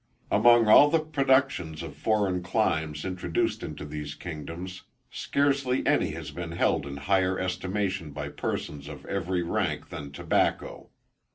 Among 0.31 0.67
all 0.67 0.89
the 0.89 0.97
productions 1.01 1.83
of 1.83 1.95
foreign 1.95 2.41
climes 2.41 3.05
introduced 3.05 3.61
into 3.61 3.85
these 3.85 4.15
kingdoms, 4.15 4.81
scarcely 5.11 5.85
any 5.85 6.09
has 6.13 6.31
been 6.31 6.53
held 6.53 6.87
in 6.87 6.97
higher 6.97 7.37
estimation 7.37 8.09
by 8.11 8.29
persons 8.29 8.87
of 8.87 9.05
every 9.05 9.43
rank 9.43 9.89
than 9.89 10.11
tobacco. 10.11 10.89